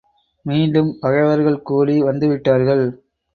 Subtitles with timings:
[0.45, 2.83] மீண்டும் பகைவர்கள்கூடி வந்துவிட்டார்கள்.